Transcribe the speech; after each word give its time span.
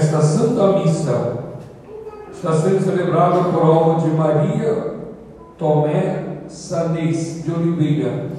Esta 0.00 0.22
Santa 0.22 0.78
Missa 0.78 1.44
está 2.32 2.54
sendo 2.54 2.82
celebrada 2.82 3.44
por 3.50 3.62
alma 3.62 4.00
de 4.00 4.08
Maria 4.08 4.94
Tomé 5.58 6.38
Sanês 6.48 7.44
de 7.44 7.52
Oliveira, 7.52 8.30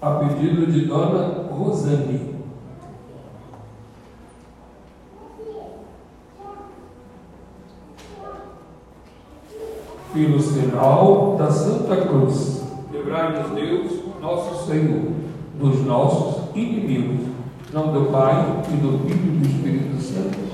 a 0.00 0.10
pedido 0.12 0.70
de 0.70 0.86
Dona 0.86 1.48
Rosane. 1.50 2.36
Pelo 10.14 10.40
sinal 10.40 11.34
da 11.36 11.50
Santa 11.50 11.96
Cruz, 11.96 12.62
livrai-nos 12.92 13.50
Deus, 13.50 14.04
nosso 14.22 14.68
Senhor, 14.68 15.10
dos 15.58 15.84
nossos 15.84 16.54
inimigos. 16.54 17.26
Em 17.68 17.74
nome 17.74 17.92
do 17.92 18.12
Pai, 18.12 18.62
e 18.68 18.76
do 18.76 18.98
Filho 19.00 19.34
e 19.34 19.38
do 19.38 19.48
Espírito 19.48 20.00
Santo. 20.00 20.49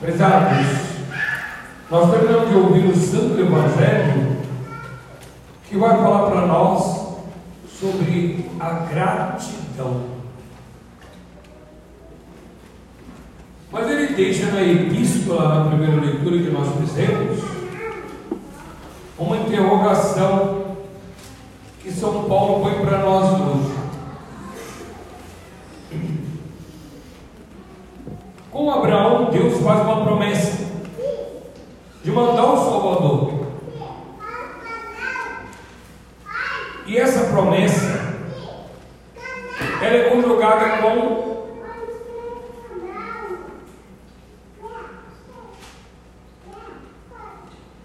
Prezados, 0.00 0.66
nós 1.88 2.10
terminamos 2.10 2.48
de 2.48 2.56
ouvir 2.56 2.86
o 2.86 2.96
Santo 2.96 3.40
Evangelho 3.40 4.38
que 5.68 5.76
vai 5.76 5.96
falar 5.96 6.28
para 6.28 6.46
nós 6.46 7.18
sobre 7.78 8.50
a 8.58 8.70
gratidão. 8.90 10.06
Mas 13.70 13.90
ele 13.90 14.14
deixa 14.14 14.50
na 14.50 14.62
epístola, 14.62 15.64
na 15.64 15.70
primeira 15.70 16.00
leitura 16.00 16.38
que 16.38 16.50
nós 16.50 16.68
fizemos, 16.80 17.47
uma 19.18 19.36
interrogação 19.36 20.76
que 21.80 21.90
São 21.90 22.24
Paulo 22.28 22.62
põe 22.62 22.84
para 22.84 22.98
nós 22.98 23.40
hoje. 23.40 23.78
Com 28.50 28.70
Abraão, 28.70 29.30
Deus 29.30 29.60
faz 29.62 29.80
uma 29.80 30.04
promessa 30.04 30.68
de 32.02 32.10
mandar 32.10 32.44
o 32.44 32.56
Salvador. 32.56 33.38
E 36.86 36.96
essa 36.96 37.30
promessa 37.30 38.16
ela 39.80 39.96
é 39.96 40.10
conjugada 40.10 40.78
com 40.78 41.28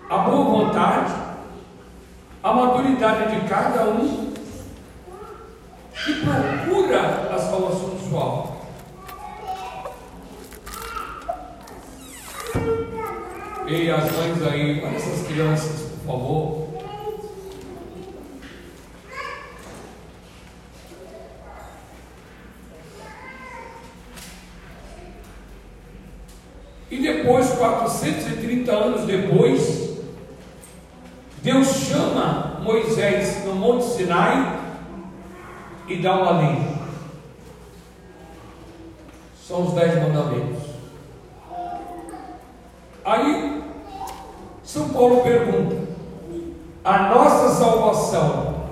a 0.10 0.18
boa 0.18 0.44
vontade, 0.46 1.14
de 3.12 3.50
cada 3.50 3.84
um 3.90 4.32
que 5.94 6.14
procura 6.22 7.34
a 7.34 7.38
salvação 7.38 7.98
alma. 8.18 8.54
Ei, 13.68 13.92
as 13.92 14.10
mães 14.10 14.42
aí, 14.50 14.82
olha 14.86 14.96
essas 14.96 15.28
crianças, 15.28 15.92
por 16.06 16.14
favor. 16.14 16.64
E 26.90 27.02
depois, 27.02 27.50
430 27.50 28.72
anos 28.72 29.06
depois, 29.06 29.84
Deus 31.42 31.68
chama 31.68 32.62
Moisés 32.64 33.44
no 33.44 33.54
Monte 33.56 33.84
Sinai 33.84 34.60
e 35.90 35.93
dá 36.04 36.16
uma 36.18 36.32
lei. 36.42 36.62
São 39.42 39.66
os 39.66 39.74
dez 39.74 39.96
mandamentos. 39.96 40.64
Aí, 43.06 43.64
São 44.64 44.90
Paulo 44.90 45.24
pergunta: 45.24 45.78
a 46.84 47.10
nossa 47.10 47.56
salvação 47.56 48.70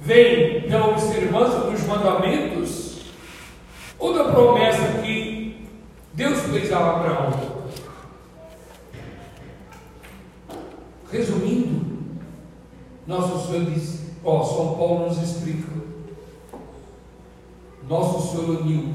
vem 0.00 0.62
pela 0.62 0.88
observância 0.88 1.60
dos 1.60 1.82
mandamentos 1.84 3.02
ou 3.98 4.14
da 4.14 4.24
promessa 4.24 5.02
que 5.02 5.68
Deus 6.14 6.40
fez 6.40 6.72
a 6.72 6.78
Abraão? 6.78 7.54
Resumindo, 11.12 11.84
nosso 13.06 13.46
Senhor 13.46 13.66
diz, 13.66 14.16
ó, 14.24 14.42
São 14.42 14.74
Paulo 14.76 15.06
nos 15.06 15.22
explica. 15.22 15.83
Nosso 17.88 18.30
Senhor 18.30 18.60
uniu. 18.60 18.94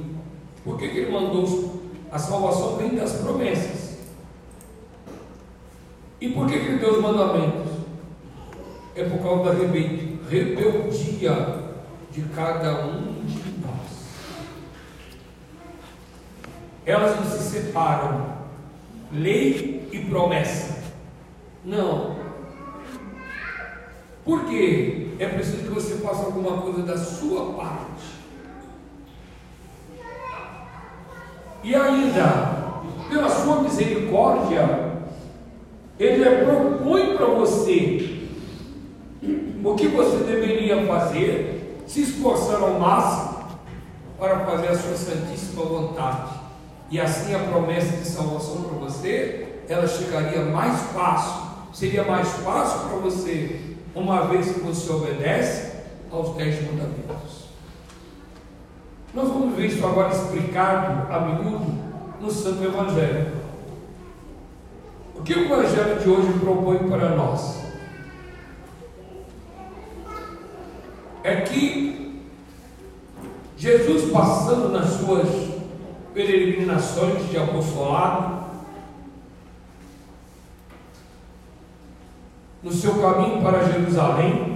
Por 0.63 0.77
que, 0.77 0.89
que 0.89 0.97
ele 0.99 1.11
mandou? 1.11 1.79
A 2.11 2.17
salvação 2.17 2.77
vem 2.77 2.95
das 2.95 3.13
promessas. 3.13 3.97
E 6.19 6.29
por 6.29 6.47
que, 6.47 6.59
que 6.59 6.65
ele 6.65 6.79
deu 6.79 6.93
os 6.93 7.01
mandamentos? 7.01 7.71
É 8.95 9.03
por 9.03 9.19
causa 9.19 9.43
da 9.45 9.51
rebeldia 10.29 11.69
de 12.11 12.21
cada 12.35 12.85
um 12.85 13.23
de 13.25 13.51
nós. 13.61 14.09
Elas 16.85 17.15
não 17.15 17.23
se 17.25 17.43
separam, 17.43 18.33
lei 19.11 19.87
e 19.91 19.99
promessa. 20.05 20.83
Não. 21.63 22.17
Por 24.25 24.45
quê? 24.45 25.09
É 25.19 25.27
preciso 25.27 25.63
que 25.63 25.69
você 25.69 25.95
faça 25.97 26.25
alguma 26.25 26.61
coisa 26.61 26.83
da 26.83 26.97
sua 26.97 27.53
parte. 27.53 28.18
E 31.63 31.75
ainda, 31.75 32.81
pela 33.09 33.29
sua 33.29 33.61
misericórdia, 33.61 34.89
ele 35.99 36.45
propõe 36.45 37.17
para 37.17 37.25
você 37.25 38.27
o 39.63 39.75
que 39.75 39.87
você 39.89 40.23
deveria 40.23 40.85
fazer, 40.87 41.83
se 41.85 42.03
esforçar 42.03 42.61
ao 42.61 42.79
máximo 42.79 43.39
para 44.17 44.39
fazer 44.45 44.67
a 44.69 44.77
sua 44.77 44.95
santíssima 44.95 45.63
vontade. 45.63 46.39
E 46.89 46.99
assim 46.99 47.35
a 47.35 47.39
promessa 47.39 47.97
de 47.97 48.07
salvação 48.07 48.63
para 48.63 48.79
você, 48.79 49.59
ela 49.67 49.87
chegaria 49.87 50.45
mais 50.45 50.79
fácil. 50.93 51.49
Seria 51.73 52.03
mais 52.03 52.27
fácil 52.29 52.87
para 52.87 52.97
você, 52.97 53.59
uma 53.93 54.27
vez 54.27 54.51
que 54.51 54.59
você 54.61 54.91
obedece 54.91 55.71
aos 56.11 56.35
dez 56.35 56.55
mandamentos. 56.65 57.18
Nós 59.19 59.27
vamos 59.27 59.53
ver 59.53 59.65
isso 59.65 59.85
agora 59.85 60.13
explicado 60.13 61.13
a 61.13 61.19
miúdo 61.19 61.77
no 62.21 62.31
Santo 62.31 62.63
Evangelho. 62.63 63.33
O 65.13 65.21
que 65.21 65.33
o 65.33 65.43
Evangelho 65.43 65.99
de 65.99 66.09
hoje 66.09 66.39
propõe 66.39 66.77
para 66.87 67.17
nós? 67.17 67.61
É 71.21 71.41
que 71.41 72.23
Jesus, 73.57 74.09
passando 74.09 74.69
nas 74.69 74.87
suas 74.87 75.27
peregrinações 76.13 77.29
de 77.29 77.37
apostolado, 77.37 78.45
no 82.63 82.71
seu 82.71 83.01
caminho 83.01 83.41
para 83.41 83.65
Jerusalém, 83.65 84.48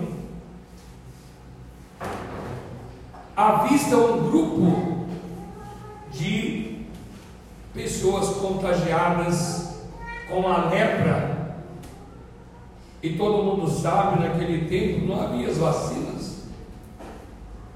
avista 3.35 3.97
um 3.97 4.29
grupo 4.29 5.07
de 6.11 6.85
pessoas 7.73 8.29
contagiadas 8.37 9.79
com 10.29 10.47
a 10.47 10.69
lepra. 10.69 11.57
E 13.01 13.17
todo 13.17 13.43
mundo 13.43 13.69
sabe, 13.69 14.21
naquele 14.21 14.67
tempo 14.69 15.07
não 15.07 15.21
havia 15.21 15.49
as 15.49 15.57
vacinas. 15.57 16.43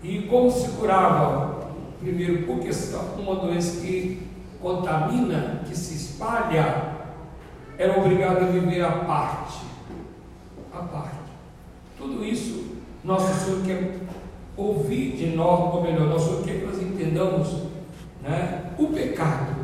E 0.02 0.22
como 0.24 0.50
se 0.50 0.70
curava? 0.72 1.72
Primeiro, 2.00 2.46
porque 2.46 2.70
uma 3.18 3.36
doença 3.36 3.82
que 3.82 4.26
contamina, 4.62 5.64
que 5.68 5.76
se 5.76 5.96
espalha, 5.96 6.96
era 7.78 8.00
obrigado 8.00 8.44
a 8.44 8.46
viver 8.46 8.86
à 8.86 8.92
parte. 8.92 9.60
À 10.74 10.84
parte. 10.84 11.18
Tudo 11.98 12.24
isso, 12.24 12.78
nosso 13.04 13.34
Senhor 13.34 13.64
quer 13.64 14.00
ouvir 14.58 15.16
de 15.16 15.28
nós, 15.36 15.74
ou 15.76 15.84
melhor, 15.84 16.20
Senhor 16.20 16.44
quer 16.44 16.60
que 16.60 16.66
nós 16.66 16.82
entendamos 16.82 17.48
né, 18.24 18.72
o 18.78 18.88
pecado, 18.88 19.56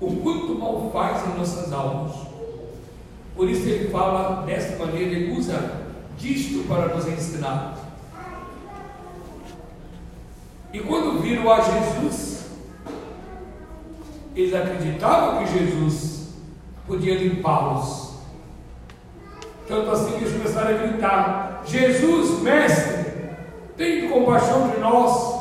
o 0.00 0.16
quanto 0.16 0.58
mal 0.58 0.90
faz 0.92 1.26
em 1.28 1.38
nossas 1.38 1.72
almas. 1.72 2.16
Por 3.36 3.48
isso 3.48 3.68
ele 3.68 3.88
fala 3.88 4.44
desta 4.44 4.84
maneira, 4.84 5.12
ele 5.12 5.38
usa 5.38 5.86
disto 6.18 6.66
para 6.66 6.94
nos 6.94 7.06
ensinar. 7.06 7.78
E 10.72 10.80
quando 10.80 11.22
viram 11.22 11.50
a 11.50 11.60
Jesus, 11.60 12.46
eles 14.34 14.54
acreditavam 14.54 15.44
que 15.44 15.58
Jesus 15.58 16.34
podia 16.86 17.16
limpá-los. 17.16 18.08
Tanto 19.66 19.90
assim 19.90 20.12
que 20.12 20.24
eles 20.24 20.32
começaram 20.32 20.70
a 20.70 20.78
gritar: 20.78 21.62
Jesus, 21.66 22.42
mestre, 22.42 22.97
tem 23.78 24.10
compaixão 24.10 24.68
de 24.70 24.78
nós. 24.78 25.38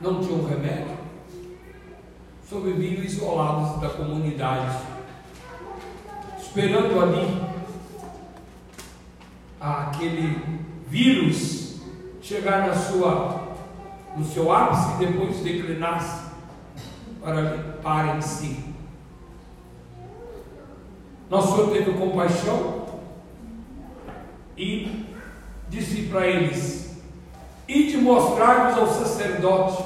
Não 0.00 0.20
tinham 0.20 0.46
remédio. 0.46 0.96
Sobreviviam 2.48 3.04
isolados 3.04 3.80
da 3.80 3.90
comunidade, 3.90 4.78
esperando 6.40 7.00
ali 7.00 7.42
aquele 9.60 10.64
vírus 10.86 11.80
chegar 12.22 12.68
na 12.68 12.74
sua, 12.74 13.56
no 14.16 14.24
seu 14.24 14.50
ápice 14.52 14.94
e 14.94 15.06
depois 15.06 15.40
declinasse 15.40 16.30
para 17.20 17.40
limpar 17.40 18.16
em 18.16 18.22
si. 18.22 18.64
Nosso 21.28 21.56
Senhor 21.56 21.70
teve 21.72 21.98
compaixão 21.98 22.86
e 24.56 25.05
disse 25.68 26.02
para 26.02 26.26
eles: 26.26 26.96
e 27.68 27.84
de 27.84 27.96
mostrar-vos 27.98 28.78
ao 28.78 28.88
sacerdote. 28.88 29.82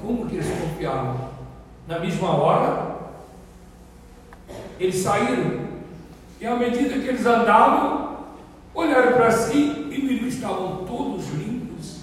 Como 0.00 0.28
que 0.28 0.36
eles 0.36 0.60
confiavam? 0.60 1.30
Na 1.88 1.98
mesma 1.98 2.30
hora, 2.30 2.96
eles 4.78 4.96
saíram, 4.96 5.66
e 6.40 6.46
à 6.46 6.54
medida 6.56 6.98
que 6.98 7.08
eles 7.08 7.24
andavam, 7.24 8.26
olharam 8.74 9.12
para 9.12 9.30
si 9.30 9.86
e 9.90 9.96
estavam 10.28 10.84
todos 10.84 11.28
limpos 11.30 12.02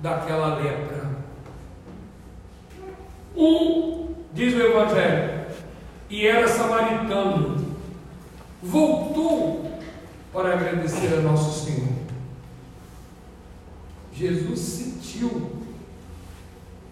daquela 0.00 0.56
lepra. 0.56 1.04
Um, 3.36 4.14
diz 4.32 4.54
o 4.54 4.60
Evangelho, 4.60 5.46
e 6.10 6.26
era 6.26 6.48
samaritano, 6.48 7.63
voltou 8.64 9.70
para 10.32 10.54
agradecer 10.54 11.12
a 11.14 11.20
nosso 11.20 11.66
Senhor. 11.66 11.92
Jesus 14.12 14.58
sentiu 14.58 15.50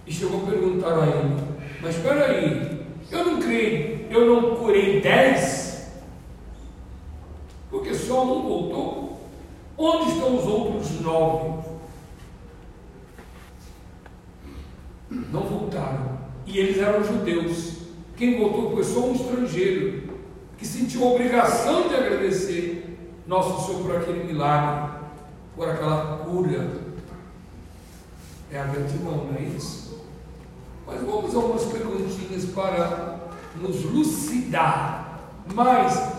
e 0.07 0.13
chegou 0.13 0.43
a 0.43 0.51
perguntar 0.51 1.03
a 1.03 1.07
ele: 1.07 1.43
Mas 1.81 1.97
espera 1.97 2.27
aí, 2.27 2.87
eu 3.11 3.25
não 3.25 3.41
creio, 3.41 4.07
eu 4.11 4.27
não 4.27 4.57
curei 4.57 5.01
dez, 5.01 5.89
porque 7.71 7.95
só 7.95 8.25
um 8.25 8.43
voltou. 8.43 9.13
Onde 9.79 10.13
estão 10.13 10.37
os 10.37 10.45
outros 10.45 11.01
nove? 11.01 11.71
Não 15.11 15.41
voltaram. 15.41 16.19
E 16.47 16.59
eles 16.59 16.79
eram 16.79 17.03
judeus. 17.03 17.79
Quem 18.17 18.39
voltou 18.39 18.73
foi 18.73 18.85
só 18.85 19.01
um 19.07 19.15
estrangeiro 19.15 20.02
que 20.62 20.69
sentiu 20.69 21.03
a 21.03 21.11
obrigação 21.11 21.88
de 21.88 21.97
agradecer 21.97 22.97
nosso 23.26 23.67
Senhor 23.67 23.82
por 23.82 23.97
aquele 23.97 24.23
milagre, 24.23 24.93
por 25.56 25.69
aquela 25.69 26.19
cura. 26.19 26.70
É 28.49 28.61
a 28.61 28.64
gratidão, 28.67 29.25
não 29.25 29.37
é 29.37 29.43
isso? 29.43 30.05
Mas 30.87 31.00
vamos 31.00 31.35
a 31.35 31.38
algumas 31.38 31.64
perguntinhas 31.64 32.44
para 32.44 33.19
nos 33.56 33.85
lucidar. 33.87 35.32
Mas, 35.53 36.12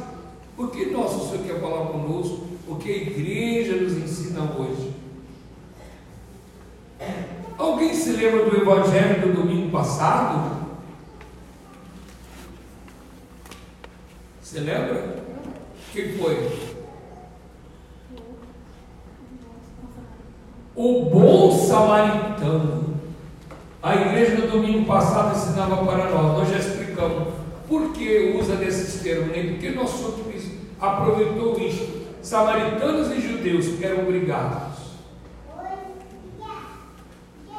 o 0.58 0.68
que 0.68 0.88
nosso 0.88 1.30
Senhor 1.30 1.46
quer 1.46 1.62
falar 1.62 1.86
conosco? 1.86 2.46
O 2.68 2.76
que 2.76 2.92
a 2.92 2.98
igreja 2.98 3.78
nos 3.78 3.94
ensina 3.94 4.42
hoje? 4.58 4.94
Alguém 7.58 7.94
se 7.94 8.12
lembra 8.12 8.50
do 8.50 8.58
Evangelho 8.58 9.22
do 9.22 9.42
domingo 9.42 9.72
passado? 9.72 10.63
Você 14.54 14.60
lembra? 14.60 15.16
Que 15.92 16.10
foi? 16.10 16.48
O 20.76 21.06
bom 21.06 21.52
samaritano. 21.52 23.00
A 23.82 23.96
igreja 23.96 24.36
no 24.36 24.52
domingo 24.52 24.86
passado 24.86 25.36
ensinava 25.36 25.84
para 25.84 26.08
nós, 26.12 26.38
nós 26.38 26.50
já 26.50 26.58
explicamos 26.60 27.34
por 27.68 27.94
que 27.94 28.38
usa 28.40 28.56
desses 28.56 29.02
termos, 29.02 29.32
nem 29.32 29.54
porque 29.54 29.72
nosso 29.72 29.98
Senhor 29.98 30.42
aproveitou 30.80 31.60
isto. 31.60 32.04
Samaritanos 32.22 33.12
e 33.12 33.22
judeus 33.22 33.66
que 33.70 33.84
eram 33.84 34.04
obrigados. 34.04 34.78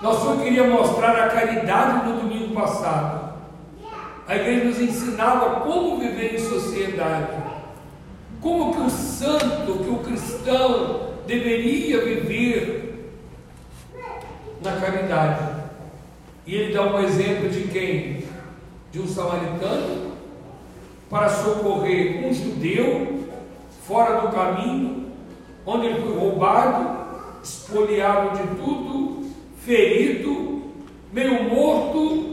Nosso 0.01 0.21
Senhor 0.21 0.45
queria 0.45 0.69
mostrar 0.69 1.25
a 1.25 1.29
caridade 1.29 2.09
no 2.09 2.21
domingo 2.21 2.55
passado. 2.55 3.24
A 4.27 4.37
igreja 4.37 4.65
nos 4.65 4.81
ensinava 4.81 5.61
como 5.61 5.99
viver 5.99 6.35
em 6.35 6.39
sociedade, 6.39 7.37
como 8.41 8.75
que 8.75 8.81
o 8.81 8.91
santo, 8.91 9.85
que 9.85 9.91
o 9.91 9.99
cristão 9.99 11.11
deveria 11.27 12.03
viver 12.03 13.13
na 14.63 14.77
caridade. 14.81 15.63
E 16.47 16.55
ele 16.55 16.73
dá 16.73 16.83
um 16.83 17.01
exemplo 17.01 17.51
de 17.51 17.69
quem? 17.69 18.25
De 18.91 19.01
um 19.01 19.07
samaritano 19.07 20.13
para 21.11 21.29
socorrer 21.29 22.27
um 22.27 22.33
judeu 22.33 23.29
fora 23.87 24.23
do 24.23 24.29
caminho, 24.33 25.13
onde 25.67 25.87
ele 25.87 26.01
foi 26.01 26.17
roubado, 26.17 27.05
espoliado 27.43 28.39
de 28.39 28.57
tudo, 28.57 29.31
ferido, 29.59 30.63
meio 31.13 31.45
morto, 31.45 32.24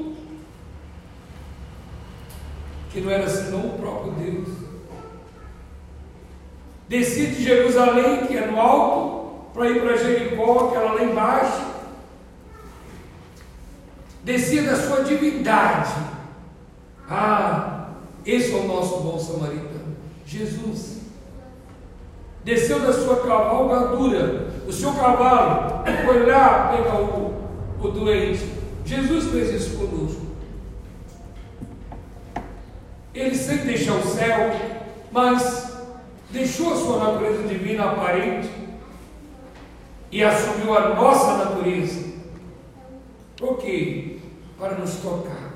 que 2.91 3.01
não 3.01 3.11
era 3.11 3.27
senão 3.27 3.67
o 3.67 3.79
próprio 3.79 4.11
Deus. 4.13 4.49
Descia 6.87 7.27
de 7.27 7.43
Jerusalém, 7.43 8.27
que 8.27 8.37
é 8.37 8.47
no 8.47 8.59
alto, 8.59 9.51
para 9.53 9.69
ir 9.69 9.81
para 9.81 9.97
Jericó, 9.97 10.67
que 10.67 10.75
era 10.75 10.91
lá 10.91 11.03
embaixo, 11.03 11.61
descia 14.23 14.63
da 14.63 14.75
sua 14.75 15.03
divindade. 15.03 15.93
Ah, 17.09 17.91
esse 18.25 18.51
é 18.53 18.55
o 18.55 18.67
nosso 18.67 18.99
bom 19.01 19.17
samaritano, 19.17 19.95
Jesus. 20.25 20.99
Desceu 22.43 22.79
da 22.79 22.91
sua 22.91 23.17
cavalgadura, 23.17 24.49
o 24.67 24.73
seu 24.73 24.93
cavalo 24.93 25.83
foi 26.05 26.25
lá 26.25 26.69
pegar 26.75 26.99
o, 26.99 27.49
o 27.79 27.87
doente. 27.87 28.49
Jesus 28.83 29.25
fez 29.25 29.53
isso 29.53 29.77
conosco. 29.77 30.30
Ele 33.21 33.35
sem 33.35 33.57
deixar 33.57 33.97
o 33.97 34.03
céu, 34.03 34.51
mas 35.11 35.77
deixou 36.31 36.73
a 36.73 36.75
sua 36.75 36.97
natureza 36.97 37.47
divina 37.47 37.91
aparente 37.91 38.49
e 40.11 40.23
assumiu 40.23 40.75
a 40.75 40.95
nossa 40.95 41.45
natureza. 41.45 42.13
Por 43.37 43.59
quê? 43.59 44.17
Para 44.57 44.73
nos 44.73 44.95
tocar, 44.95 45.51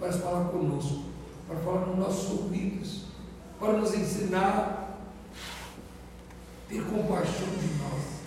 para 0.00 0.12
falar 0.12 0.48
conosco, 0.48 1.04
para 1.46 1.58
falar 1.58 1.86
nos 1.86 1.98
nossos 1.98 2.30
ouvidos, 2.40 3.04
para 3.60 3.74
nos 3.74 3.94
ensinar 3.94 4.98
a 6.68 6.68
ter 6.68 6.82
compaixão 6.82 7.46
de 7.56 7.68
nós. 7.84 8.20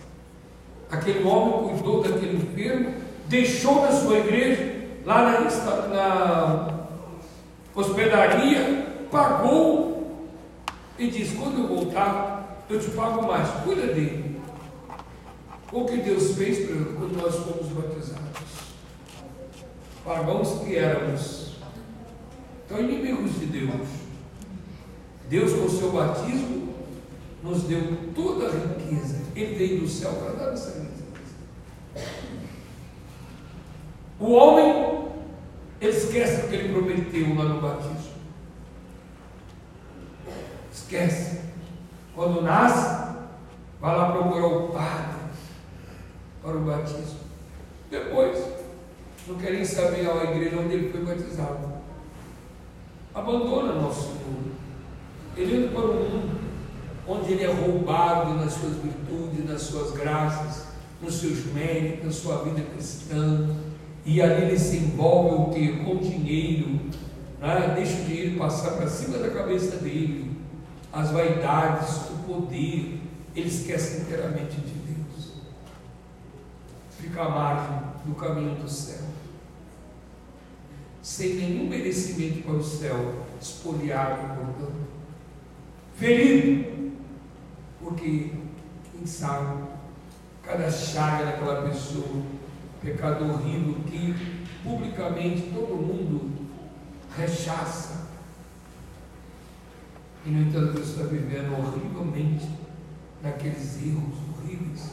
Aquele 0.90 1.28
homem 1.28 1.70
cuidou 1.70 2.02
daquele 2.02 2.38
enfermo, 2.38 2.94
deixou 3.28 3.82
na 3.82 3.92
sua 3.92 4.20
igreja, 4.20 4.88
lá 5.06 5.24
na, 5.24 5.88
na 5.90 6.73
hospedaria, 7.76 9.08
pagou 9.12 10.28
e 10.98 11.08
disse: 11.10 11.36
Quando 11.36 11.60
eu 11.60 11.68
voltar, 11.68 12.66
eu 12.70 12.80
te 12.80 12.90
pago 12.92 13.28
mais, 13.28 13.50
cuida 13.64 13.88
dele. 13.88 14.42
O 15.72 15.86
que 15.86 15.98
Deus 15.98 16.36
fez 16.36 16.68
quando 16.68 17.20
nós 17.20 17.36
fomos 17.36 17.68
batizados 17.70 18.34
pagãos 20.04 20.60
que 20.60 20.76
éramos, 20.76 21.54
então 22.66 22.80
inimigos 22.80 23.40
de 23.40 23.46
Deus. 23.46 23.88
Deus, 25.30 25.54
com 25.54 25.70
seu 25.70 25.92
batismo, 25.92 26.74
nos 27.42 27.64
deu 27.64 27.82
toda 28.14 28.48
a 28.48 28.52
riqueza. 28.52 29.22
Ele 29.36 29.56
veio 29.56 29.82
do 29.82 29.88
céu 29.88 30.12
para 30.14 30.34
dar 30.34 30.54
essa 30.54 30.80
riqueza. 30.80 32.10
O 34.20 34.32
homem, 34.32 34.93
esquece 35.90 36.46
o 36.46 36.50
que 36.50 36.56
ele 36.56 36.74
prometeu 36.74 37.36
lá 37.36 37.46
no 37.46 37.62
batismo. 37.62 38.14
Esquece. 40.72 41.42
Quando 42.16 42.42
nasce, 42.42 43.16
vai 43.82 43.98
lá 43.98 44.12
procurar 44.12 44.48
o 44.48 44.70
padre 44.70 45.24
para 46.42 46.58
o 46.58 46.62
batismo. 46.62 47.20
Depois, 47.90 48.38
não 49.28 49.36
querem 49.36 49.64
saber 49.66 50.10
a 50.10 50.24
igreja 50.24 50.60
onde 50.60 50.74
ele 50.74 50.92
foi 50.92 51.02
batizado. 51.06 51.74
Abandona 53.14 53.74
nosso 53.74 54.02
Senhor. 54.02 54.54
Ele 55.36 55.58
anda 55.58 55.72
para 55.72 55.86
o 55.86 55.94
mundo, 55.94 56.40
onde 57.08 57.34
ele 57.34 57.44
é 57.44 57.52
roubado 57.52 58.34
nas 58.34 58.54
suas 58.54 58.76
virtudes, 58.76 59.46
nas 59.48 59.62
suas 59.62 59.92
graças, 59.92 60.68
nos 61.02 61.16
seus 61.16 61.46
méritos, 61.54 62.06
na 62.06 62.12
sua 62.12 62.44
vida 62.44 62.62
cristã. 62.74 63.50
E 64.06 64.22
ali 64.22 64.44
ele 64.44 64.60
se 64.60 64.78
envolve 64.78 65.36
o 65.36 65.54
que? 65.54 65.84
Com 65.84 65.98
dinheiro, 65.98 66.80
né? 67.40 67.74
deixa 67.76 68.02
o 68.02 68.06
dinheiro 68.06 68.38
passar 68.38 68.72
para 68.72 68.90
cima 68.90 69.18
da 69.18 69.30
cabeça 69.30 69.78
dele, 69.78 70.32
as 70.92 71.12
vaidades, 71.12 72.10
o 72.10 72.24
poder, 72.28 73.00
ele 73.36 73.48
esquece 73.48 74.02
inteiramente 74.02 74.58
de 74.58 74.74
Deus. 74.74 75.34
Fica 77.00 77.24
à 77.24 77.30
margem 77.30 77.80
do 78.06 78.16
caminho 78.16 78.56
do 78.56 78.70
céu. 78.70 79.02
Sem 81.02 81.36
nenhum 81.36 81.68
merecimento 81.68 82.44
para 82.44 82.54
o 82.54 82.64
céu, 82.64 83.26
espoliado 83.42 84.36
portanto. 84.36 84.94
Ferido, 85.96 86.92
porque 87.82 88.32
quem 88.92 89.06
sabe 89.06 89.64
cada 90.44 90.70
chaga 90.70 91.26
daquela 91.26 91.70
pessoa, 91.70 92.22
pecado 92.84 93.24
horrível 93.32 93.76
que 93.88 94.44
publicamente 94.64 95.52
todo 95.54 95.76
mundo 95.76 96.32
rechaça. 97.18 98.08
E 100.26 100.30
no 100.30 100.42
entanto 100.42 100.74
você 100.74 101.02
está 101.02 101.04
vivendo 101.04 101.54
horrivelmente 101.54 102.48
naqueles 103.22 103.78
erros 103.82 104.16
horríveis, 104.38 104.92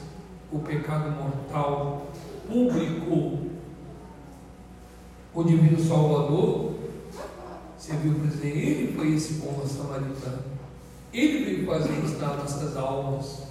o 0.53 0.61
pecado 0.61 1.11
mortal 1.11 2.13
público. 2.47 3.51
O 5.33 5.45
divino 5.45 5.79
Salvador, 5.79 6.75
você 7.79 7.93
viu 7.95 8.15
dizer, 8.15 8.49
ele 8.49 8.97
foi 8.97 9.15
esse 9.15 9.35
bom 9.35 9.65
samaritano. 9.65 10.43
Ele 11.13 11.45
veio 11.45 11.67
fazer 11.67 12.05
isso 12.05 12.19
nas 12.19 12.37
nossas 12.37 12.77
almas. 12.77 13.50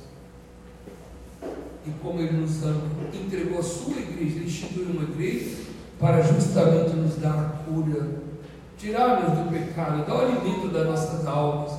E 1.86 1.92
como 2.02 2.20
ele 2.20 2.34
nos 2.34 2.62
entregou 3.14 3.60
a 3.60 3.64
sua 3.64 3.98
igreja, 3.98 4.36
ele 4.38 4.46
instituiu 4.46 4.92
uma 4.92 5.04
igreja 5.04 5.58
para 6.00 6.22
justamente 6.22 6.96
nos 6.96 7.16
dar 7.18 7.38
a 7.38 7.64
cura, 7.64 8.22
tirar-nos 8.78 9.38
do 9.38 9.52
pecado, 9.52 10.06
dar 10.06 10.16
o 10.16 10.22
alimento 10.22 10.68
das 10.70 10.86
nossas 10.88 11.28
almas. 11.28 11.74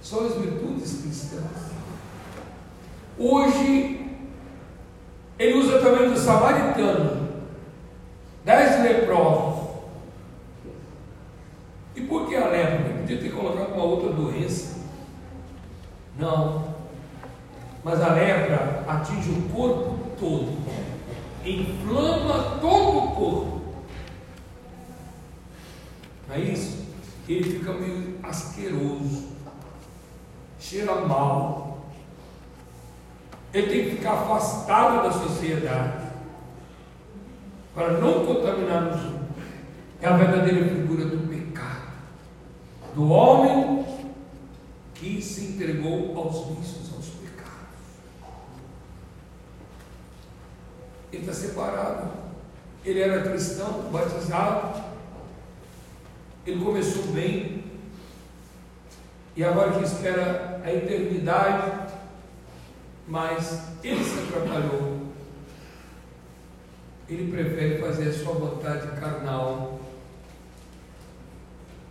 São 0.00 0.26
as 0.26 0.34
virtudes 0.36 1.02
cristãs. 1.02 1.68
Hoje, 3.18 4.16
ele 5.38 5.58
usa 5.58 5.80
também 5.80 6.10
do 6.10 6.18
samaritano, 6.18 7.28
dez 8.44 8.82
leprosos. 8.82 9.68
E 11.96 12.02
por 12.02 12.28
que 12.28 12.36
a 12.36 12.46
lepra? 12.46 13.00
Podia 13.00 13.18
ter 13.18 13.30
colocado 13.30 13.74
uma 13.74 13.84
outra 13.84 14.12
doença. 14.12 14.78
Não. 16.18 16.67
Mas 17.88 18.02
a 18.02 18.12
lepra 18.12 18.84
atinge 18.86 19.30
o 19.30 19.48
corpo 19.48 19.98
todo, 20.20 20.58
inflama 21.42 22.58
todo 22.60 22.98
o 22.98 23.12
corpo. 23.12 23.62
Não 26.28 26.34
é 26.34 26.40
isso? 26.40 26.86
Ele 27.26 27.44
fica 27.44 27.72
meio 27.72 28.18
asqueroso, 28.22 29.28
cheira 30.60 30.96
mal. 31.06 31.86
Ele 33.54 33.66
tem 33.68 33.84
que 33.84 33.96
ficar 33.96 34.12
afastado 34.12 35.04
da 35.04 35.10
sociedade 35.10 36.08
para 37.74 37.92
não 37.92 38.26
contaminar 38.26 38.88
os 38.88 39.02
outros. 39.02 39.18
É 40.02 40.08
a 40.08 40.16
verdadeira 40.16 40.68
figura 40.68 41.06
do 41.06 41.26
pecado, 41.26 41.88
do 42.94 43.08
homem 43.08 43.86
que 44.94 45.22
se 45.22 45.52
entregou 45.52 46.18
aos 46.18 46.48
vícios, 46.48 46.92
aos 46.94 47.06
pecados. 47.06 47.28
Ele 51.12 51.22
está 51.22 51.32
separado. 51.32 52.10
Ele 52.84 53.00
era 53.00 53.28
cristão, 53.28 53.90
batizado. 53.90 54.82
Ele 56.46 56.64
começou 56.64 57.04
bem. 57.12 57.64
E 59.36 59.44
agora 59.44 59.72
que 59.72 59.84
espera 59.84 60.60
a 60.64 60.72
eternidade, 60.72 61.92
mas 63.06 63.68
ele 63.82 64.02
se 64.02 64.18
atrapalhou. 64.18 65.08
Ele 67.08 67.30
prefere 67.30 67.80
fazer 67.80 68.08
a 68.08 68.12
sua 68.12 68.34
vontade 68.34 69.00
carnal, 69.00 69.80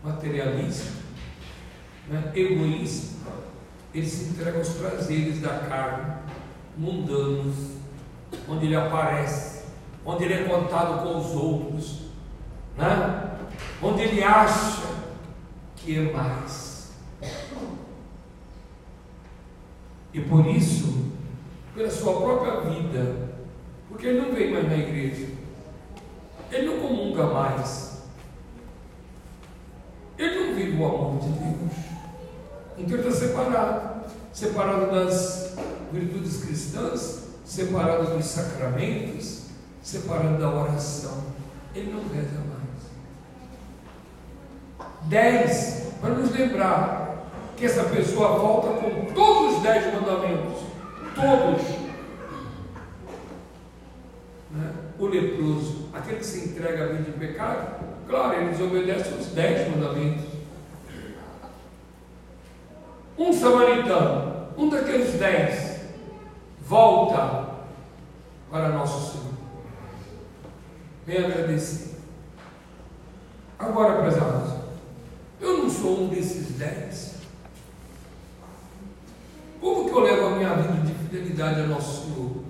materialista, 0.04 0.92
né? 2.08 2.32
egoísta. 2.36 3.18
Ele 3.94 4.06
se 4.06 4.26
entrega 4.26 4.60
aos 4.60 4.70
prazeres 4.70 5.40
da 5.42 5.58
carne, 5.60 6.18
mundanos, 6.78 7.77
onde 8.48 8.66
ele 8.66 8.76
aparece, 8.76 9.64
onde 10.06 10.24
ele 10.24 10.34
é 10.34 10.44
contado 10.44 11.04
com 11.04 11.20
os 11.20 11.32
outros, 11.32 12.02
né? 12.78 13.38
onde 13.82 14.02
ele 14.02 14.24
acha 14.24 14.84
que 15.76 15.98
é 15.98 16.12
mais. 16.14 16.92
E 20.14 20.22
por 20.22 20.46
isso, 20.48 21.12
pela 21.76 21.92
sua 21.92 22.22
própria 22.22 22.62
vida, 22.62 23.30
porque 23.90 24.08
ele 24.08 24.22
não 24.22 24.34
vem 24.34 24.52
mais 24.52 24.68
na 24.68 24.78
igreja, 24.78 25.28
ele 26.52 26.68
não 26.68 26.80
comunga 26.80 27.26
mais, 27.28 28.04
ele 30.18 30.48
não 30.48 30.56
vive 30.56 30.78
o 30.78 30.86
amor 30.86 31.20
de 31.20 31.30
Deus, 31.30 31.72
então 32.78 32.98
ele 32.98 33.08
está 33.08 33.26
separado 33.28 33.98
separado 34.38 34.92
das 34.92 35.56
virtudes 35.92 36.44
cristãs, 36.44 37.27
separado 37.48 38.18
dos 38.18 38.26
sacramentos, 38.26 39.44
separado 39.82 40.38
da 40.38 40.50
oração. 40.50 41.24
Ele 41.74 41.94
não 41.94 42.02
reza 42.14 42.40
mais. 42.40 42.58
Dez, 45.04 45.94
para 46.02 46.10
nos 46.16 46.32
lembrar 46.32 47.30
que 47.56 47.66
essa 47.66 47.86
pessoa 47.86 48.38
volta 48.38 48.82
com 48.82 49.14
todos 49.14 49.58
os 49.58 49.64
dez 49.64 49.86
mandamentos. 49.94 50.62
Todos. 51.16 51.62
Né? 54.52 54.74
O 55.00 55.08
leproso, 55.08 55.90
aquele 55.94 56.18
que 56.18 56.26
se 56.26 56.50
entrega 56.50 56.84
à 56.84 56.88
vida 56.88 57.04
de 57.04 57.12
pecado, 57.12 57.86
claro, 58.08 58.42
ele 58.42 58.50
desobedece 58.50 59.14
os 59.14 59.28
dez 59.28 59.70
mandamentos. 59.70 60.26
Um 63.18 63.32
samaritano, 63.32 64.50
um 64.58 64.70
daqueles 64.70 65.14
dez, 65.14 65.57
volta 66.78 67.48
para 68.52 68.70
nosso 68.70 69.12
Senhor. 69.12 69.34
Vem 71.08 71.26
agradecer. 71.26 71.98
Agora, 73.58 74.04
prezados, 74.04 74.54
eu 75.42 75.58
não 75.58 75.70
sou 75.72 76.04
um 76.04 76.08
desses 76.10 76.56
dez. 76.56 77.16
Como 79.60 79.90
que 79.90 79.96
eu 79.96 80.00
levo 80.02 80.28
a 80.28 80.36
minha 80.38 80.54
vida 80.54 80.86
de 80.86 80.94
fidelidade 80.94 81.62
ao 81.62 81.68
nosso 81.68 82.04
Senhor? 82.06 82.44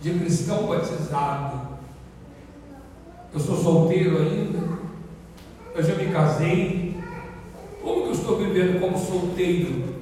De 0.00 0.18
cristão 0.20 0.68
batizado. 0.68 1.66
Eu 3.34 3.40
sou 3.40 3.56
solteiro 3.56 4.18
ainda. 4.18 4.60
Eu 5.74 5.82
já 5.82 5.96
me 5.96 6.12
casei. 6.12 7.02
Como 7.82 8.02
que 8.02 8.08
eu 8.08 8.12
estou 8.12 8.38
vivendo 8.38 8.80
como 8.80 8.96
solteiro? 8.96 9.96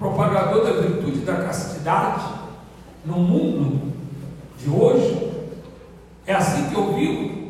Propagador 0.00 0.64
da 0.64 0.79
virtude 1.10 1.24
da 1.24 1.36
castidade 1.36 2.40
no 3.04 3.16
mundo 3.16 3.92
de 4.58 4.70
hoje? 4.70 5.30
É 6.26 6.34
assim 6.34 6.68
que 6.68 6.74
eu 6.74 6.94
vivo? 6.94 7.40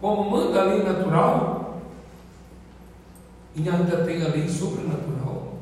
Como 0.00 0.30
manda 0.30 0.60
a 0.60 0.64
lei 0.64 0.82
natural? 0.82 1.80
E 3.54 3.68
ainda 3.68 4.04
tem 4.04 4.22
a 4.22 4.28
lei 4.28 4.48
sobrenatural. 4.48 5.54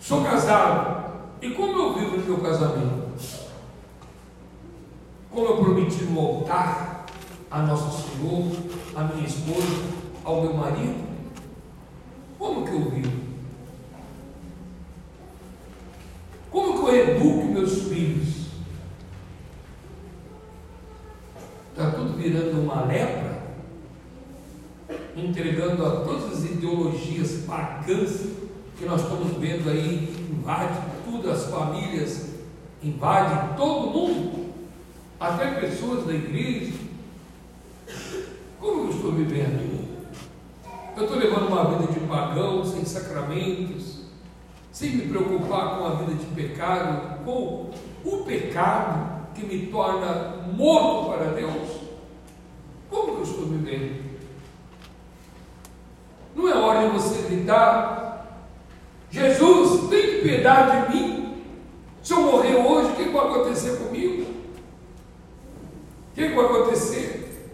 Sou 0.00 0.22
casado. 0.22 1.06
E 1.40 1.50
como 1.50 1.78
eu 1.78 1.94
vivo 1.94 2.16
no 2.16 2.24
meu 2.24 2.38
casamento? 2.38 3.06
Como 5.30 5.46
eu 5.46 5.56
prometi 5.58 6.04
no 6.04 6.18
altar 6.18 7.06
a 7.50 7.62
Nosso 7.62 8.08
Senhor, 8.08 8.52
a 8.96 9.04
minha 9.04 9.26
esposa, 9.26 9.84
ao 10.24 10.42
meu 10.42 10.54
marido? 10.54 11.06
Como 12.38 12.64
que 12.64 12.72
eu 12.72 12.90
vivo? 12.90 13.26
Como 16.56 16.72
que 16.72 16.90
eu 16.90 16.96
educo 16.96 17.44
meus 17.52 17.82
filhos? 17.82 18.46
Está 21.70 21.90
tudo 21.90 22.14
virando 22.14 22.62
uma 22.62 22.86
lepra, 22.86 23.42
entregando 25.14 25.75
a 25.86 26.00
todas 26.00 26.32
as 26.32 26.44
ideologias 26.44 27.44
pagãs 27.46 28.26
que 28.78 28.84
nós 28.84 29.02
estamos 29.02 29.36
vendo 29.38 29.70
aí, 29.70 30.14
invade 30.30 30.78
tudo, 31.04 31.30
as 31.30 31.46
famílias, 31.46 32.30
invadem 32.82 33.56
todo 33.56 33.90
mundo, 33.90 34.54
até 35.18 35.60
pessoas 35.60 36.06
da 36.06 36.12
igreja. 36.12 36.74
Como 38.60 38.84
eu 38.84 38.90
estou 38.90 39.12
vivendo? 39.12 39.86
Eu 40.96 41.04
estou 41.04 41.18
levando 41.18 41.48
uma 41.48 41.76
vida 41.76 41.92
de 41.92 42.00
pagão, 42.00 42.64
sem 42.64 42.84
sacramentos, 42.84 44.00
sem 44.72 44.96
me 44.96 45.08
preocupar 45.08 45.78
com 45.78 45.86
a 45.86 45.94
vida 45.94 46.14
de 46.14 46.26
pecado, 46.26 47.24
com 47.24 47.70
o 48.04 48.24
pecado 48.24 49.16
que 49.34 49.44
me 49.44 49.66
torna 49.66 50.46
morto 50.52 51.10
para 51.10 51.32
Deus, 51.32 51.80
como 52.88 53.18
eu 53.18 53.22
estou 53.22 53.46
vivendo? 53.46 54.05
Não 56.36 56.46
é 56.46 56.54
hora 56.54 56.86
de 56.86 56.92
você 56.92 57.22
gritar, 57.22 58.06
Jesus, 59.10 59.88
tem 59.88 60.20
piedade 60.20 60.92
de 60.92 60.94
mim. 60.94 61.42
Se 62.02 62.12
eu 62.12 62.20
morrer 62.20 62.56
hoje, 62.56 62.92
o 62.92 62.96
que 62.96 63.08
vai 63.08 63.26
acontecer 63.26 63.78
comigo? 63.78 64.22
O 66.10 66.14
que 66.14 66.28
vai 66.28 66.44
acontecer? 66.44 67.50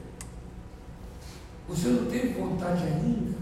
Você 1.68 1.88
não 1.88 2.06
teve 2.06 2.40
vontade 2.40 2.82
ainda 2.82 3.36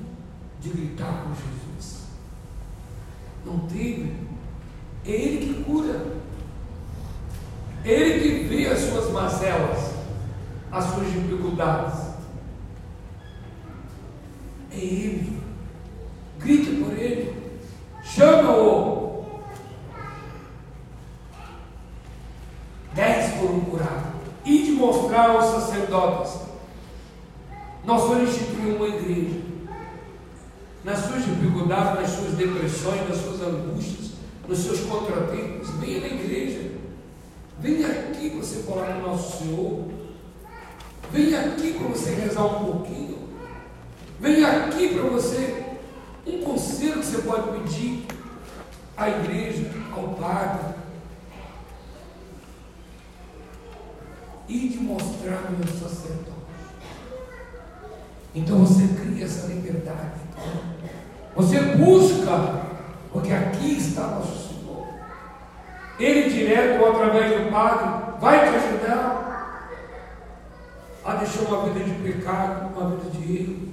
de 0.61 0.69
gritar 0.69 1.25
com 1.25 1.31
Jesus. 1.31 2.03
Não 3.47 3.61
teve. 3.61 4.15
É 5.07 5.11
Ele 5.11 5.55
que 5.55 5.65
cura. 5.65 6.17
É 7.83 7.91
Ele 7.91 8.21
que 8.21 8.45
vê 8.45 8.67
as 8.67 8.79
suas 8.81 9.11
mazelas, 9.11 9.95
as 10.71 10.85
suas 10.85 11.11
dificuldades. 11.11 12.00
Ele. 14.81 15.41
Grite 16.39 16.71
por 16.83 16.93
Ele. 16.93 17.35
Chama-o. 18.03 19.25
Dez 22.95 23.35
foram 23.35 23.61
curados. 23.61 24.11
E 24.45 24.63
de 24.65 24.73
mostrar 24.73 25.31
aos 25.31 25.47
sacerdotes. 25.47 26.41
Nós 27.85 28.03
vamos 28.03 28.31
instituir 28.31 28.75
uma 28.75 28.89
igreja. 28.89 29.41
Nas 30.85 30.99
suas 30.99 31.25
dificuldades, 31.25 32.01
nas 32.01 32.11
suas 32.11 32.35
depressões, 32.35 33.09
nas 33.09 33.19
suas 33.19 33.41
angústias, 33.43 34.13
nos 34.49 34.59
seus 34.59 34.81
contratempos, 34.81 35.71
venha 35.79 36.01
na 36.01 36.07
igreja. 36.07 36.71
Venha 37.61 37.87
aqui 37.89 38.31
você 38.31 38.63
falar 38.63 38.95
com 38.95 39.01
o 39.01 39.11
nosso 39.11 39.39
Senhor. 39.39 39.85
Venha 41.13 41.41
aqui 41.41 41.75
para 41.75 41.89
você 41.89 42.15
rezar 42.15 42.45
um 42.45 42.65
pouquinho. 42.65 43.00
Venha 44.21 44.49
aqui 44.49 44.95
para 44.95 45.09
você 45.09 45.65
um 46.27 46.43
conselho 46.43 47.01
que 47.01 47.07
você 47.07 47.23
pode 47.23 47.59
pedir 47.59 48.07
à 48.95 49.09
igreja, 49.09 49.71
ao 49.97 50.09
padre. 50.09 50.75
E 54.47 54.69
de 54.69 54.79
mostrar 54.79 55.47
ao 55.47 55.53
meu 55.53 55.67
sacerdote. 55.67 56.31
Então 58.35 58.59
você 58.59 58.89
cria 58.89 59.25
essa 59.25 59.47
liberdade. 59.47 60.21
Você 61.35 61.59
busca, 61.77 62.67
porque 63.11 63.33
aqui 63.33 63.79
está 63.79 64.03
nosso 64.03 64.49
Senhor. 64.49 64.87
Ele 65.99 66.29
direto 66.29 66.83
ou 66.83 66.91
através 66.91 67.43
do 67.43 67.51
Padre 67.51 68.19
vai 68.21 68.51
te 68.51 68.57
ajudar 68.57 69.69
a 71.05 71.15
deixar 71.15 71.41
uma 71.43 71.71
vida 71.71 71.85
de 71.85 71.95
pecado, 72.03 72.77
uma 72.77 72.91
vida 72.91 73.11
de 73.11 73.37
erro, 73.37 73.70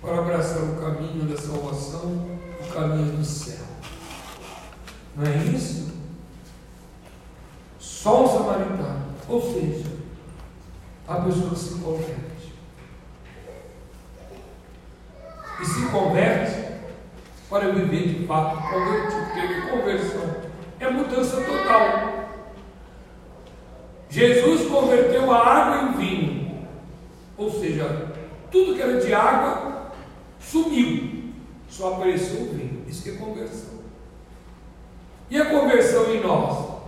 para 0.00 0.18
abraçar 0.18 0.62
o 0.62 0.76
caminho 0.76 1.24
da 1.24 1.36
salvação, 1.36 2.38
o 2.60 2.72
caminho 2.72 3.16
do 3.16 3.24
céu. 3.24 3.66
Não 5.16 5.26
é 5.26 5.36
isso? 5.36 5.88
Só 7.78 8.24
o 8.24 8.28
samaritano, 8.28 9.06
ou 9.28 9.40
seja, 9.52 9.88
a 11.06 11.16
pessoa 11.16 11.50
que 11.50 11.58
se 11.58 11.74
converte. 11.80 12.52
E 15.60 15.66
se 15.66 15.86
converte 15.86 16.68
para 17.50 17.72
viver 17.72 18.20
de 18.20 18.26
fato 18.26 18.56
convertido. 18.70 19.26
Porque 19.32 19.70
conversão 19.70 20.34
é 20.78 20.90
mudança 20.90 21.40
total. 21.40 22.28
Jesus 24.08 24.70
converteu 24.70 25.30
a 25.32 25.46
água 25.46 25.88
em 25.88 25.96
vinho. 25.96 26.68
Ou 27.36 27.50
seja, 27.50 28.12
tudo 28.50 28.74
que 28.74 28.82
era 28.82 29.00
de 29.00 29.12
água 29.12 29.67
sumiu. 30.50 31.32
Só 31.68 31.94
apareceu 31.94 32.42
o 32.42 32.54
vinho. 32.54 32.84
Isso 32.88 33.08
é 33.08 33.12
conversão. 33.12 33.78
E 35.30 35.36
a 35.36 35.46
conversão 35.46 36.14
em 36.14 36.20
nós? 36.22 36.78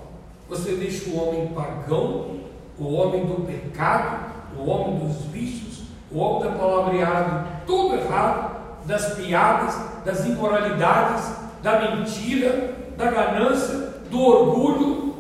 Você 0.49 0.75
deixa 0.75 1.11
o 1.11 1.17
homem 1.17 1.49
pagão, 1.49 2.41
o 2.79 2.93
homem 2.93 3.27
do 3.27 3.47
pecado, 3.47 4.33
o 4.59 4.69
homem 4.69 5.07
dos 5.07 5.27
vícios, 5.27 5.83
o 6.11 6.19
homem 6.19 6.51
da 6.51 6.59
palavreado, 6.59 7.47
tudo 7.67 7.95
errado, 7.95 8.87
das 8.87 9.15
piadas, 9.15 10.05
das 10.05 10.25
imoralidades, 10.25 11.37
da 11.63 11.95
mentira, 11.95 12.75
da 12.97 13.11
ganância, 13.11 13.77
do 14.11 14.21
orgulho, 14.21 15.15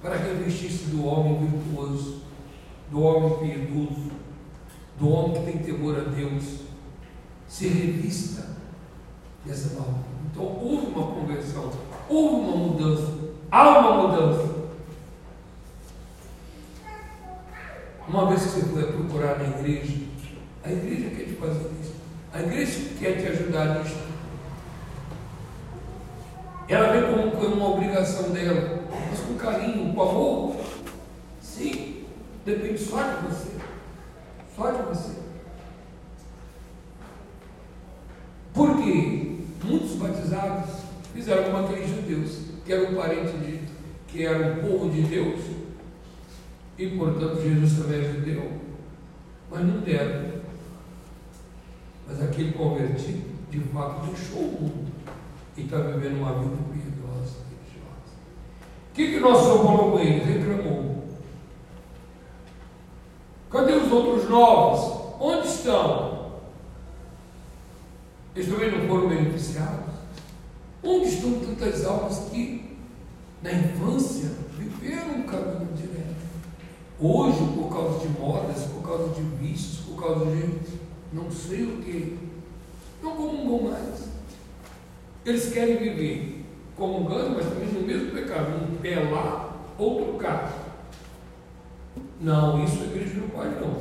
para 0.00 0.16
revestir-se 0.16 0.86
do 0.86 1.06
homem 1.06 1.46
virtuoso, 1.46 2.22
do 2.90 3.02
homem 3.02 3.38
piedoso, 3.38 4.10
do 4.98 5.08
homem 5.08 5.32
que 5.34 5.52
tem 5.52 5.58
temor 5.58 5.96
a 5.96 6.10
Deus, 6.10 6.62
se 7.52 7.68
revista 7.68 8.46
dessa 9.44 9.74
nova. 9.74 9.98
Então 10.24 10.42
houve 10.42 10.86
uma 10.86 11.06
conversão, 11.12 11.70
houve 12.08 12.34
uma 12.36 12.56
mudança, 12.56 13.12
há 13.50 13.78
uma 13.78 14.08
mudança. 14.08 14.62
Uma 18.08 18.26
vez 18.28 18.42
que 18.42 18.48
você 18.48 18.62
for 18.62 18.92
procurar 18.94 19.38
na 19.38 19.58
igreja, 19.58 19.98
a 20.64 20.72
igreja 20.72 21.10
quer 21.10 21.24
te 21.26 21.34
fazer 21.34 21.70
isso. 21.82 21.92
A 22.32 22.40
igreja 22.40 22.88
quer 22.98 23.20
te 23.20 23.26
ajudar 23.26 23.80
nisso. 23.80 24.00
Ela 26.68 26.90
vem 26.90 27.02
como, 27.02 27.30
como 27.32 27.54
uma 27.54 27.74
obrigação 27.74 28.30
dela, 28.30 28.82
mas 29.10 29.20
com 29.20 29.34
carinho, 29.34 29.92
com 29.92 30.02
amor. 30.02 30.56
Sim, 31.42 32.04
depende 32.46 32.78
só 32.78 33.02
de 33.02 33.26
você. 33.26 33.50
Só 34.56 34.70
de 34.70 34.82
você. 34.84 35.31
Porque 38.54 39.38
muitos 39.64 39.96
batizados 39.96 40.82
fizeram 41.14 41.44
como 41.44 41.66
aqueles 41.66 41.88
judeus, 41.88 42.38
que 42.64 42.72
eram 42.72 42.94
parentes 42.94 43.32
de, 43.32 43.60
que 44.08 44.24
eram 44.24 44.62
povo 44.62 44.90
de 44.90 45.02
Deus, 45.02 45.40
e 46.78 46.86
portanto 46.88 47.42
Jesus 47.42 47.78
também 47.78 48.00
é 48.00 48.12
judeu, 48.12 48.52
mas 49.50 49.64
não 49.64 49.80
deram 49.80 50.32
mas 52.12 52.22
aquele 52.22 52.52
convertido, 52.52 53.22
de 53.50 53.60
fato, 53.60 54.06
deixou 54.06 54.40
o 54.40 54.60
mundo 54.60 54.92
e 55.56 55.62
está 55.62 55.78
vivendo 55.78 56.18
uma 56.18 56.34
vida 56.34 56.56
piedosa, 56.72 57.38
religiosa. 57.48 58.12
O 58.90 58.94
que, 58.94 59.12
que 59.12 59.20
nosso 59.20 59.44
Senhor 59.44 59.64
falou 59.64 59.92
com 59.92 59.98
ele? 59.98 60.20
Reclamou. 60.20 61.04
Cadê 63.50 63.72
os 63.72 63.92
outros 63.92 64.28
novos? 64.28 65.16
Onde 65.20 65.46
estão? 65.46 66.11
Eles 68.34 68.48
também 68.48 68.70
não 68.70 68.88
foram 68.88 69.08
beneficiados? 69.08 69.92
Onde 70.82 71.08
estão 71.08 71.38
tantas 71.40 71.84
almas 71.84 72.18
que, 72.30 72.76
na 73.42 73.52
infância, 73.52 74.30
viveram 74.58 75.18
um 75.18 75.22
caminho 75.22 75.68
direto? 75.76 76.02
Hoje, 76.98 77.38
por 77.54 77.68
causa 77.68 77.98
de 78.00 78.08
modas, 78.20 78.64
por 78.64 78.82
causa 78.82 79.14
de 79.14 79.22
vícios, 79.22 79.84
por 79.86 80.00
causa 80.02 80.24
de 80.24 80.62
não 81.12 81.30
sei 81.30 81.64
o 81.64 81.82
que, 81.82 82.18
não 83.02 83.16
comungam 83.16 83.70
mais. 83.70 84.08
Eles 85.24 85.52
querem 85.52 85.76
viver 85.76 86.44
comungando, 86.76 87.36
mas 87.36 87.46
também 87.46 87.68
no 87.68 87.86
mesmo 87.86 88.12
pecado, 88.12 88.64
um 88.64 88.76
pé 88.76 88.98
lá, 89.10 89.56
outro 89.78 90.14
cá. 90.14 90.52
Não, 92.20 92.64
isso 92.64 92.82
a 92.82 92.86
igreja 92.86 93.20
não 93.20 93.28
pode 93.28 93.54
não. 93.56 93.76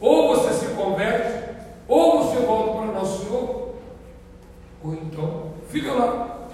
Ou 0.00 0.34
você 0.34 0.52
se 0.54 0.74
converte, 0.74 1.50
ou 1.86 2.24
você 2.24 2.40
volta 2.44 2.78
para 2.78 2.92
nosso 2.92 3.24
Senhor, 3.24 3.59
ou 4.82 4.94
então 4.94 5.54
fica 5.68 5.92
lá. 5.92 6.48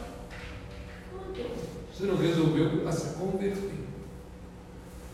Você 1.92 2.04
não 2.04 2.16
resolveu 2.16 2.86
a 2.86 2.92
se 2.92 3.16
converter. 3.16 3.86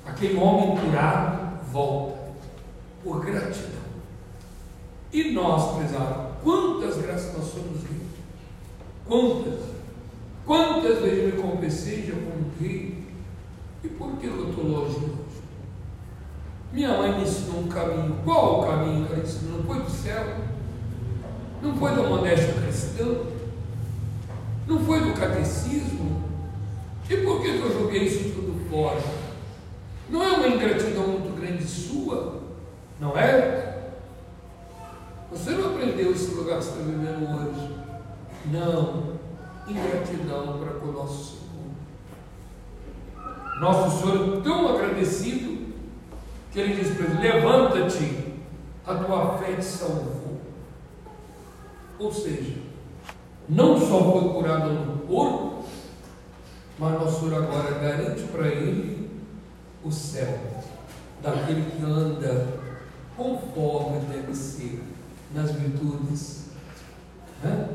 Aquele 0.05 0.37
homem 0.37 0.77
curado 0.77 1.65
volta 1.71 2.19
por 3.05 3.25
gratidão. 3.25 3.83
E 5.13 5.31
nós, 5.33 5.77
prezado, 5.77 6.35
quantas 6.43 6.97
graças 7.03 7.37
nós 7.37 7.47
somos 7.47 7.83
ricos? 7.83 8.19
Quantas? 9.07 9.61
Quantas 10.45 10.99
vezes 11.01 11.35
me 11.35 11.43
confessei, 11.43 12.03
já 12.07 12.15
contei? 12.15 13.05
E 13.85 13.89
por 13.89 14.17
que 14.17 14.27
eu 14.27 14.51
estou 14.51 14.65
longe 14.65 14.97
hoje? 14.97 15.43
Minha 16.73 16.97
mãe 16.97 17.17
me 17.17 17.23
ensinou 17.23 17.61
um 17.61 17.69
caminho. 17.69 18.19
Qual 18.25 18.61
o 18.61 18.67
caminho 18.67 19.07
que 19.07 19.13
ela 19.13 19.23
ensinou? 19.23 19.63
Foi 19.65 19.83
do 19.83 19.91
céu? 19.91 20.52
Não 21.63 21.77
foi 21.77 21.95
da 21.95 22.03
modéstia 22.03 22.55
cristã? 22.55 23.05
Não 24.67 24.81
foi 24.81 25.01
do 25.01 25.15
catecismo? 25.15 26.23
E 27.09 27.17
por 27.19 27.41
que 27.41 27.49
eu 27.49 27.73
joguei 27.73 28.03
isso 28.03 28.35
tudo 28.35 28.69
fora? 28.69 29.01
Não 30.09 30.23
é 30.23 30.33
uma 30.33 30.49
ingratidão 30.49 31.07
muito 31.07 31.41
grande 31.41 31.65
sua? 31.65 32.41
Não 32.99 33.17
é? 33.17 33.91
Você 35.31 35.53
não 35.53 35.71
aprendeu 35.71 36.13
esse 36.13 36.35
lugar 36.35 36.59
que 36.59 36.65
está 36.65 36.79
vivendo 36.79 37.29
hoje. 37.31 37.77
Não. 38.51 39.13
Ingratidão 39.69 40.59
para 40.59 40.81
com 40.81 40.87
o 40.89 40.93
nosso 40.93 41.37
Senhor. 41.37 41.73
Nosso 43.61 44.01
Senhor 44.01 44.39
é 44.39 44.41
tão 44.41 44.69
agradecido 44.69 45.73
que 46.51 46.59
ele 46.59 46.75
diz 46.75 46.95
para 46.97 47.07
ele: 47.07 47.33
Levanta-te, 47.33 48.35
a 48.85 48.95
tua 48.95 49.39
fé 49.39 49.55
te 49.55 49.65
salvou. 49.65 50.22
Ou 52.03 52.13
seja, 52.13 52.57
não 53.49 53.79
só 53.79 54.13
foi 54.13 54.33
curado 54.33 54.73
no 54.73 55.07
corpo, 55.07 55.65
mas 56.77 56.95
nosso 56.95 57.21
Senhor 57.21 57.45
agora 57.45 57.79
garante 57.79 58.23
para 58.25 58.49
ele 58.49 59.09
o 59.85 59.93
céu, 59.93 60.37
daquele 61.23 61.71
que 61.71 61.85
anda 61.85 62.59
conforme 63.17 64.01
deve 64.07 64.35
ser 64.35 64.83
nas 65.33 65.53
virtudes, 65.53 66.47
né? 67.41 67.69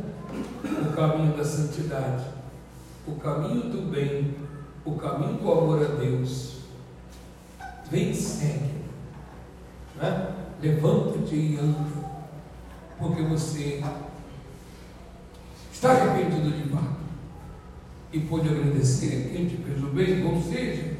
o 0.82 0.94
caminho 0.94 1.38
da 1.38 1.46
santidade, 1.46 2.26
o 3.08 3.16
caminho 3.16 3.70
do 3.70 3.90
bem, 3.90 4.36
o 4.84 4.96
caminho 4.96 5.36
do 5.36 5.50
amor 5.50 5.82
a 5.82 5.96
Deus. 5.96 6.58
Vem 7.90 8.12
e 8.12 8.16
segue, 8.16 8.74
né? 9.96 10.36
levanta-te 10.62 11.34
e 11.34 11.58
anda, 11.58 12.08
porque 13.00 13.22
você 13.22 13.82
está 15.78 15.92
arrependido 15.92 16.50
de 16.50 16.70
fato. 16.70 16.98
E 18.12 18.20
pode 18.22 18.50
agradecer 18.50 19.28
a 19.28 19.30
quem 19.30 19.48
te 19.48 19.58
fez 19.58 19.84
o 19.84 19.88
bem, 19.88 20.26
ou 20.26 20.42
seja, 20.42 20.94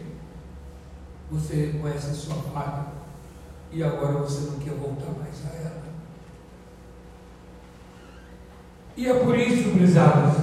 você 1.32 1.72
reconhece 1.72 2.12
a 2.12 2.14
sua 2.14 2.36
falha 2.54 2.86
e 3.72 3.84
agora 3.84 4.20
você 4.20 4.52
não 4.52 4.60
quer 4.60 4.74
voltar 4.76 5.12
mais 5.20 5.36
a 5.46 5.58
ela. 5.58 5.84
E 8.96 9.08
é 9.08 9.14
por 9.14 9.38
isso, 9.38 9.70
brisados, 9.70 10.38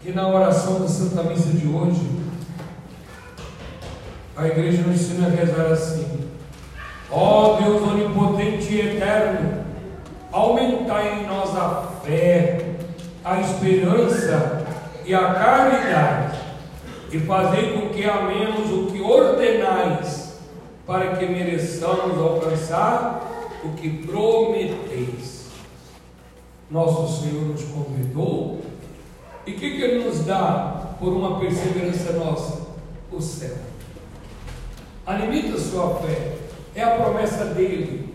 que 0.00 0.12
na 0.12 0.28
oração 0.28 0.80
da 0.80 0.88
Santa 0.88 1.22
Missa 1.24 1.50
de 1.50 1.66
hoje, 1.66 2.20
a 4.36 4.46
igreja 4.46 4.82
nos 4.82 5.00
ensina 5.00 5.26
a 5.26 5.30
rezar 5.30 5.72
assim: 5.72 6.28
Ó 7.10 7.56
oh 7.56 7.62
Deus 7.62 7.82
onipotente 7.82 8.74
e 8.74 8.80
eterno, 8.80 9.64
aumentai 10.32 11.20
em 11.20 11.26
nós 11.26 11.54
a 11.56 11.92
fé, 12.04 12.69
a 13.24 13.40
esperança 13.40 14.66
e 15.04 15.14
a 15.14 15.34
caridade, 15.34 16.38
e 17.12 17.18
fazei 17.20 17.72
com 17.72 17.88
que 17.88 18.04
amemos 18.04 18.70
o 18.70 18.86
que 18.86 19.00
ordenais, 19.00 20.38
para 20.86 21.16
que 21.16 21.26
mereçamos 21.26 22.16
alcançar 22.18 23.58
o 23.64 23.70
que 23.70 24.06
prometeis. 24.06 25.48
Nosso 26.70 27.20
Senhor 27.20 27.42
nos 27.46 27.62
convidou, 27.64 28.60
e 29.46 29.52
o 29.52 29.54
que, 29.54 29.70
que 29.70 29.82
Ele 29.82 30.04
nos 30.04 30.24
dá 30.24 30.94
por 30.98 31.12
uma 31.12 31.40
perseverança 31.40 32.12
nossa? 32.12 32.70
O 33.10 33.20
céu. 33.20 33.56
Alimenta 35.04 35.58
sua 35.58 35.96
fé, 35.96 36.36
é 36.74 36.82
a 36.82 36.90
promessa 36.90 37.46
dele. 37.46 38.14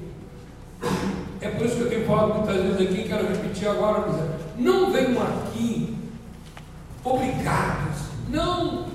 É 1.41 1.49
por 1.49 1.65
isso 1.65 1.75
que 1.75 1.81
eu 1.81 1.89
tenho 1.89 2.05
falado 2.05 2.35
muitas 2.35 2.61
vezes 2.63 2.81
aqui, 2.81 3.07
quero 3.07 3.27
repetir 3.27 3.67
agora, 3.67 4.07
não 4.57 4.91
venham 4.91 5.21
aqui 5.21 5.97
obrigados. 7.03 7.99
Não. 8.29 8.85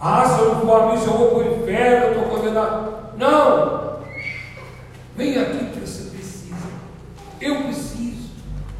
Ah, 0.00 0.24
se 0.26 0.40
eu 0.40 0.54
não 0.54 0.60
for 0.62 0.94
eu 0.94 1.18
vou 1.18 1.28
para 1.28 1.38
o 1.38 1.62
inferno, 1.62 2.06
eu 2.06 2.12
estou 2.12 2.36
condenado. 2.36 3.16
Não. 3.16 4.00
Vem 5.16 5.38
aqui 5.38 5.66
que 5.66 5.80
você 5.80 6.10
precisa. 6.10 6.56
Eu 7.40 7.62
preciso. 7.64 8.30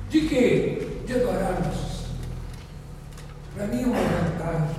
De 0.09 0.23
quê? 0.23 0.88
De 1.07 1.15
adorar 1.15 1.57
Senhor. 1.62 1.93
Para 3.55 3.67
mim 3.67 3.83
é 3.83 3.87
uma 3.87 4.01
vantagem. 4.01 4.77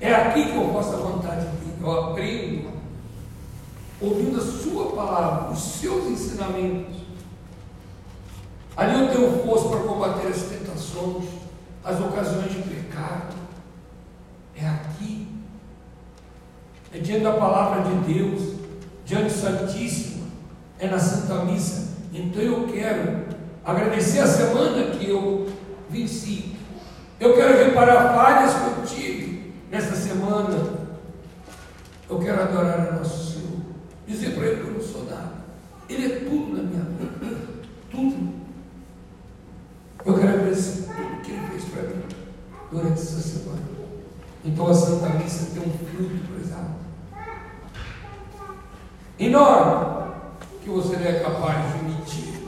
É 0.00 0.14
aqui 0.14 0.44
que 0.44 0.56
eu 0.56 0.72
faço 0.72 0.94
a 0.94 0.96
vontade 0.96 1.46
dele. 1.46 1.76
Eu 1.80 2.10
aprendo 2.10 2.68
ouvindo 4.00 4.38
a 4.38 4.44
sua 4.44 4.92
palavra, 4.92 5.52
os 5.52 5.58
seus 5.58 6.06
ensinamentos. 6.06 6.97
Ali 8.78 8.94
eu 8.94 9.08
tenho 9.08 9.44
força 9.44 9.68
para 9.70 9.80
combater 9.80 10.28
as 10.28 10.42
tentações, 10.42 11.24
as 11.84 12.00
ocasiões 12.00 12.52
de 12.52 12.62
pecado. 12.62 13.34
É 14.54 14.64
aqui. 14.64 15.26
É 16.92 16.98
diante 17.00 17.24
da 17.24 17.32
palavra 17.32 17.82
de 17.82 18.14
Deus, 18.14 18.54
diante 19.04 19.24
do 19.24 19.40
Santíssimo, 19.40 20.28
é 20.78 20.86
na 20.86 20.98
Santa 20.98 21.44
Missa. 21.44 21.88
Então 22.12 22.40
eu 22.40 22.68
quero 22.68 23.24
agradecer 23.64 24.20
a 24.20 24.26
semana 24.28 24.92
que 24.92 25.10
eu 25.10 25.50
venci. 25.90 26.54
Eu 27.18 27.34
quero 27.34 27.64
reparar 27.64 28.14
falhas 28.14 28.54
que 28.54 28.80
eu 28.80 28.86
tive 28.86 29.54
nessa 29.72 29.96
semana. 29.96 30.86
Eu 32.08 32.18
quero 32.20 32.42
adorar 32.42 32.88
a 32.88 32.92
nosso 32.92 33.32
Senhor. 33.32 33.58
Dizer 34.06 34.36
para 34.36 34.46
Ele 34.46 34.62
que 34.62 34.68
eu 34.68 34.74
não 34.74 34.80
sou 34.80 35.04
nada. 35.04 35.32
Ele 35.88 36.06
é 36.06 36.18
tudo 36.20 36.56
na 36.56 36.62
minha 36.62 36.84
vida. 36.84 37.36
Tudo. 37.90 38.38
Eu 40.06 40.14
quero 40.14 40.28
agradecer 40.28 40.86
tudo 40.86 41.22
que 41.22 41.32
Ele 41.32 41.46
fez 41.48 41.64
para 41.64 41.82
mim 41.82 42.02
durante 42.70 42.87
essa 43.02 43.20
semana. 43.20 43.62
Então 44.44 44.66
a 44.66 44.74
Santa 44.74 45.08
Missa 45.10 45.50
tem 45.52 45.62
um 45.62 45.72
fruto 45.72 46.32
prezado. 46.32 46.74
Enorme. 49.18 49.98
Que 50.62 50.70
você 50.70 50.96
não 50.96 51.06
é 51.06 51.20
capaz 51.20 51.72
de 51.72 51.78
emitir. 51.78 52.42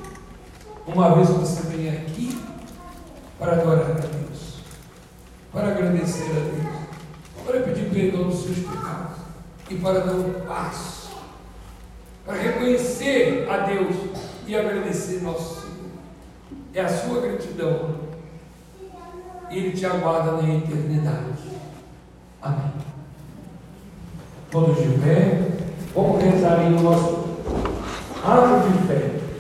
Uma 0.87 1.15
vez 1.15 1.29
que 1.29 1.35
você 1.35 1.63
vem 1.69 1.89
aqui 1.89 2.43
para 3.39 3.53
adorar 3.53 3.91
a 3.91 3.95
Deus. 3.95 4.61
Para 5.53 5.69
agradecer 5.69 6.31
a 6.31 6.35
Deus. 6.35 7.47
Para 7.47 7.61
pedir 7.61 7.91
perdão 7.91 8.29
dos 8.29 8.43
seus 8.43 8.59
pecados. 8.59 9.19
E 9.71 9.77
para 9.77 10.01
dar 10.01 10.13
um 10.13 10.33
passo 10.47 11.01
para 12.31 12.39
reconhecer 12.39 13.49
a 13.51 13.59
Deus 13.59 13.97
e 14.47 14.57
agradecer 14.57 15.21
nosso 15.21 15.63
Senhor. 15.63 15.91
É 16.73 16.81
a 16.81 16.89
sua 16.89 17.21
gratidão. 17.21 18.00
Ele 19.51 19.73
te 19.73 19.85
aguarda 19.85 20.33
na 20.33 20.55
eternidade. 20.55 21.35
Amém. 22.41 22.73
Todos 24.51 24.77
de 24.77 24.99
pé, 24.99 25.43
vamos 25.95 26.23
rezar 26.23 26.63
em 26.65 26.81
nosso 26.81 27.25
ato 28.25 28.69
de 28.69 28.87
fé. 28.87 29.20